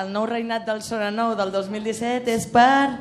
el 0.00 0.12
nou 0.12 0.26
reinat 0.28 0.66
del 0.68 0.82
Sona 0.84 1.10
Nou 1.10 1.34
del 1.38 1.52
2017 1.54 2.32
és 2.34 2.46
per... 2.52 2.96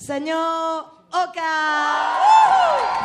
Senyor 0.00 0.96
Oca! 1.16 1.52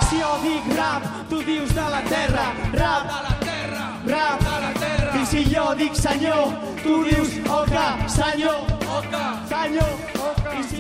Si 0.10 0.20
jo 0.20 0.32
dic 0.44 0.66
rap, 0.76 1.06
tu 1.30 1.40
dius 1.48 1.72
de 1.76 1.88
la 1.94 2.02
terra, 2.10 2.48
rap 2.74 3.08
de 3.08 3.20
la 3.28 3.36
terra, 3.44 3.84
rap 4.08 4.42
de 4.44 4.58
la 4.66 4.72
terra. 4.80 5.12
I 5.22 5.26
si 5.26 5.44
jo 5.48 5.66
dic 5.80 5.96
senyor, 5.96 6.52
tu 6.84 6.98
dius 7.08 7.38
oca, 7.48 7.86
senyor, 8.10 8.68
oca, 8.98 9.24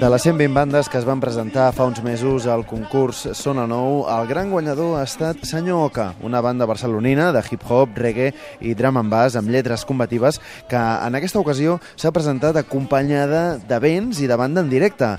De 0.02 0.10
les 0.10 0.24
120 0.26 0.56
bandes 0.56 0.88
que 0.90 0.98
es 0.98 1.06
van 1.06 1.20
presentar 1.22 1.68
fa 1.78 1.86
uns 1.86 2.00
mesos 2.02 2.48
al 2.50 2.64
concurs 2.66 3.20
Sona 3.38 3.68
Nou, 3.70 4.00
el 4.10 4.26
gran 4.26 4.50
guanyador 4.50 4.96
ha 4.98 5.04
estat 5.06 5.44
Senyor 5.46 5.84
Oca, 5.92 6.08
una 6.26 6.42
banda 6.42 6.66
barcelonina 6.66 7.28
de 7.36 7.44
hip-hop, 7.46 7.94
reggae 8.02 8.32
i 8.66 8.74
drum 8.74 8.98
and 8.98 9.14
bass 9.14 9.38
amb 9.38 9.54
lletres 9.54 9.86
combatives 9.86 10.42
que 10.72 10.82
en 10.82 11.20
aquesta 11.20 11.38
ocasió 11.38 11.78
s'ha 11.94 12.10
presentat 12.16 12.58
acompanyada 12.58 13.60
de 13.62 13.80
vents 13.84 14.24
i 14.26 14.32
de 14.32 14.42
banda 14.42 14.66
en 14.66 14.74
directe. 14.74 15.12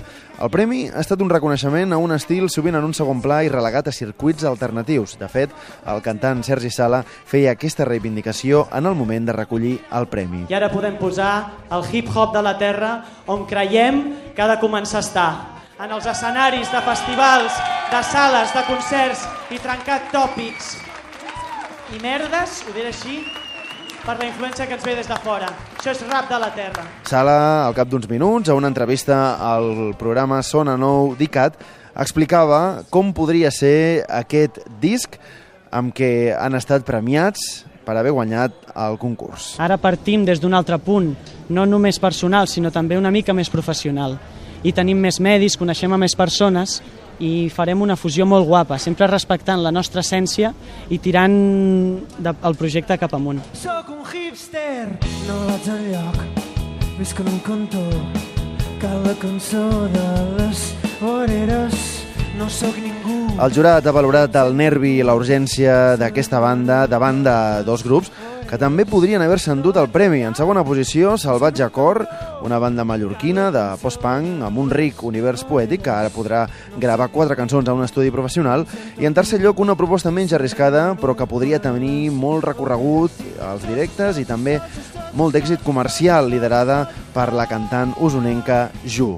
El 0.43 0.49
premi 0.51 0.89
ha 0.91 0.99
estat 0.99 1.21
un 1.23 1.29
reconeixement 1.31 1.93
a 1.95 1.97
un 2.03 2.11
estil 2.11 2.49
sovint 2.51 2.75
en 2.75 2.83
un 2.83 2.91
segon 2.97 3.21
pla 3.23 3.37
i 3.45 3.51
relegat 3.51 3.87
a 3.87 3.93
circuits 3.95 4.43
alternatius. 4.43 5.13
De 5.15 5.29
fet, 5.31 5.53
el 5.87 6.01
cantant 6.03 6.41
Sergi 6.43 6.67
Sala 6.67 6.99
feia 7.07 7.53
aquesta 7.53 7.87
reivindicació 7.87 8.65
en 8.75 8.89
el 8.89 8.97
moment 8.99 9.29
de 9.29 9.37
recollir 9.37 9.77
el 9.95 10.09
premi. 10.11 10.41
I 10.51 10.57
ara 10.59 10.67
podem 10.73 10.97
posar 10.99 11.31
el 11.71 11.87
hip-hop 11.87 12.35
de 12.35 12.43
la 12.43 12.57
terra 12.59 12.91
on 13.31 13.45
creiem 13.47 14.03
que 14.35 14.43
ha 14.43 14.51
de 14.51 14.59
començar 14.59 14.99
a 14.99 15.07
estar. 15.07 15.31
En 15.79 15.95
els 15.95 16.11
escenaris 16.11 16.75
de 16.75 16.81
festivals, 16.91 17.63
de 17.93 18.01
sales, 18.11 18.51
de 18.51 18.67
concerts 18.67 19.23
i 19.47 19.63
trencar 19.63 20.01
tòpics 20.11 20.73
i 21.95 22.03
merdes, 22.03 22.65
ho 22.67 22.75
diré 22.75 22.91
així, 22.91 23.21
per 24.03 24.19
la 24.19 24.27
influència 24.27 24.67
que 24.67 24.75
ens 24.75 24.83
ve 24.83 24.99
des 24.99 25.07
de 25.07 25.23
fora. 25.23 25.55
Això 25.83 25.91
és 25.97 26.03
rap 26.07 26.29
de 26.31 26.37
la 26.39 26.47
terra. 26.55 26.83
Sala, 27.03 27.33
al 27.65 27.73
cap 27.75 27.89
d'uns 27.91 28.05
minuts, 28.07 28.47
a 28.47 28.53
una 28.55 28.69
entrevista 28.71 29.33
al 29.35 29.89
programa 29.99 30.37
Sona 30.39 30.77
Nou 30.79 31.09
d'ICAT, 31.19 31.57
explicava 31.99 32.85
com 32.87 33.09
podria 33.11 33.51
ser 33.51 34.05
aquest 34.07 34.61
disc 34.79 35.17
amb 35.75 35.91
què 35.91 36.31
han 36.39 36.55
estat 36.55 36.87
premiats 36.87 37.65
per 37.83 37.97
haver 37.99 38.13
guanyat 38.15 38.55
el 38.85 38.95
concurs. 39.01 39.57
Ara 39.59 39.75
partim 39.75 40.23
des 40.23 40.39
d'un 40.39 40.55
altre 40.55 40.79
punt, 40.79 41.17
no 41.51 41.67
només 41.67 41.99
personal, 41.99 42.47
sinó 42.47 42.71
també 42.71 42.95
una 42.95 43.11
mica 43.11 43.35
més 43.35 43.51
professional. 43.51 44.15
I 44.63 44.71
tenim 44.71 45.03
més 45.03 45.19
medis, 45.19 45.59
coneixem 45.59 45.91
a 45.91 45.99
més 45.99 46.15
persones 46.15 46.79
i 47.19 47.49
farem 47.53 47.81
una 47.81 47.97
fusió 47.99 48.25
molt 48.25 48.47
guapa, 48.47 48.79
sempre 48.79 49.07
respectant 49.07 49.61
la 49.63 49.71
nostra 49.71 50.01
essència 50.01 50.53
i 50.89 50.99
tirant 50.99 51.35
de, 52.17 52.33
el 52.33 52.57
projecte 52.59 52.97
cap 52.97 53.13
amunt. 53.13 53.41
Sóc 53.57 53.89
un 53.93 54.03
hipster, 54.09 54.93
no 55.27 55.39
vaig 55.49 55.69
enlloc, 55.75 56.21
visc 56.99 57.19
en 57.23 57.33
un 57.33 57.41
cantó, 57.45 57.85
que 58.81 58.93
la 59.07 59.17
cançó 59.21 59.67
de 59.93 60.07
les 60.39 60.65
voreres 60.99 61.89
no 62.37 62.49
sóc 62.49 62.75
ningú. 62.81 63.19
El 63.37 63.53
jurat 63.53 63.85
ha 63.85 63.93
valorat 63.93 64.35
el 64.41 64.55
nervi 64.57 64.97
i 64.99 65.05
la 65.05 65.15
urgència 65.17 65.95
d'aquesta 66.01 66.41
banda 66.41 66.83
davant 66.89 67.21
de 67.25 67.35
dos 67.67 67.85
grups 67.85 68.11
que 68.53 68.59
també 68.61 68.83
podrien 68.85 69.21
haver-se 69.25 69.49
endut 69.49 69.79
el 69.81 69.87
premi. 69.89 70.19
En 70.21 70.35
segona 70.37 70.61
posició, 70.61 71.15
Salvatge 71.17 71.65
Cor, 71.73 72.03
una 72.45 72.59
banda 72.61 72.83
mallorquina 72.85 73.47
de 73.49 73.63
post-punk 73.81 74.43
amb 74.45 74.59
un 74.61 74.69
ric 74.69 75.01
univers 75.09 75.41
poètic 75.49 75.81
que 75.87 75.89
ara 75.89 76.11
podrà 76.13 76.43
gravar 76.77 77.09
quatre 77.09 77.33
cançons 77.39 77.65
a 77.65 77.73
un 77.73 77.81
estudi 77.81 78.13
professional. 78.13 78.67
I 79.01 79.09
en 79.09 79.17
tercer 79.17 79.41
lloc, 79.41 79.57
una 79.57 79.73
proposta 79.73 80.13
menys 80.13 80.37
arriscada, 80.37 80.91
però 81.01 81.17
que 81.17 81.25
podria 81.25 81.63
tenir 81.63 82.11
molt 82.13 82.45
recorregut 82.45 83.25
als 83.41 83.65
directes 83.65 84.21
i 84.21 84.29
també 84.29 84.59
molt 85.17 85.33
d'èxit 85.33 85.65
comercial, 85.65 86.29
liderada 86.29 86.83
per 87.15 87.31
la 87.33 87.49
cantant 87.49 87.97
usonenca 88.05 88.67
Ju. 88.85 89.15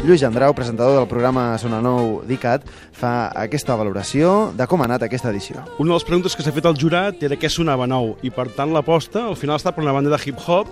Lluís 0.00 0.22
Andrau, 0.24 0.54
presentador 0.56 0.94
del 0.96 1.08
programa 1.10 1.58
Sona 1.60 1.76
Nou 1.84 2.22
d'ICAT, 2.24 2.62
fa 2.96 3.28
aquesta 3.36 3.74
valoració 3.76 4.48
de 4.56 4.64
com 4.64 4.80
ha 4.80 4.86
anat 4.88 5.02
aquesta 5.04 5.28
edició. 5.28 5.60
Una 5.76 5.90
de 5.90 5.98
les 5.98 6.06
preguntes 6.08 6.32
que 6.32 6.40
s'ha 6.40 6.54
fet 6.56 6.64
al 6.64 6.78
jurat 6.80 7.20
era 7.26 7.36
què 7.36 7.50
sonava 7.52 7.84
nou 7.84 8.14
i 8.24 8.32
per 8.32 8.46
tant 8.56 8.72
l'aposta 8.72 9.26
al 9.28 9.36
final 9.36 9.58
ha 9.58 9.60
estat 9.60 9.76
per 9.76 9.84
una 9.84 9.92
banda 9.92 10.08
de 10.14 10.20
hip-hop 10.24 10.70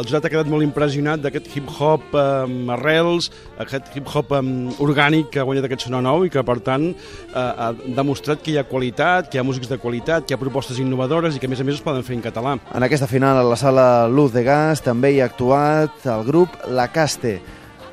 el 0.00 0.08
jurat 0.08 0.24
ha 0.24 0.30
quedat 0.32 0.48
molt 0.48 0.64
impressionat 0.64 1.20
d'aquest 1.20 1.52
hip-hop 1.52 2.16
amb 2.22 2.72
arrels 2.78 3.28
aquest 3.60 3.92
hip-hop 4.00 4.32
um, 4.38 4.50
orgànic 4.80 5.28
que 5.34 5.44
ha 5.44 5.46
guanyat 5.48 5.68
aquest 5.68 5.84
sonar 5.84 6.00
nou 6.08 6.24
i 6.24 6.32
que 6.32 6.40
per 6.40 6.56
tant 6.64 6.88
eh, 6.88 7.36
ha 7.36 7.70
demostrat 7.84 8.40
que 8.40 8.54
hi 8.54 8.58
ha 8.62 8.64
qualitat, 8.64 9.28
que 9.28 9.36
hi 9.36 9.44
ha 9.44 9.46
músics 9.46 9.68
de 9.68 9.76
qualitat, 9.76 10.24
que 10.24 10.32
hi 10.32 10.40
ha 10.40 10.40
propostes 10.40 10.80
innovadores 10.80 11.36
i 11.36 11.42
que 11.42 11.52
a 11.52 11.52
més 11.52 11.60
a 11.60 11.68
més 11.68 11.76
es 11.76 11.84
poden 11.84 12.06
fer 12.06 12.16
en 12.16 12.24
català. 12.24 12.56
En 12.72 12.88
aquesta 12.88 13.10
final 13.10 13.44
a 13.44 13.44
la 13.44 13.60
sala 13.60 14.08
Luz 14.08 14.32
de 14.32 14.48
Gas 14.48 14.80
també 14.88 15.12
hi 15.12 15.20
ha 15.20 15.28
actuat 15.28 16.06
el 16.08 16.24
grup 16.24 16.56
La 16.72 16.88
Caste, 16.88 17.42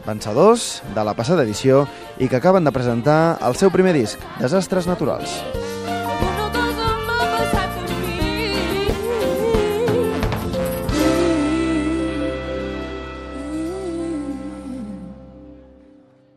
vencedors 0.07 0.81
de 0.95 1.03
la 1.05 1.13
passada 1.13 1.43
edició 1.45 1.85
i 2.17 2.31
que 2.31 2.39
acaben 2.39 2.63
de 2.63 2.73
presentar 2.73 3.37
el 3.45 3.59
seu 3.59 3.73
primer 3.73 3.93
disc, 3.99 4.23
Desastres 4.41 4.87
Naturals. 4.89 5.41